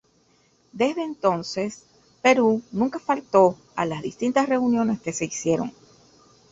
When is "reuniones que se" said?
4.49-5.25